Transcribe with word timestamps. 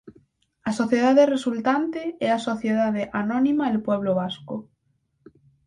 A 0.69 0.71
sociedade 0.79 1.23
resultante 1.35 2.01
é 2.25 2.29
a 2.33 2.43
"Sociedade 2.49 3.03
Anónima 3.21 3.65
El 3.71 3.77
Pueblo 3.87 4.11
Vasco". 4.21 4.55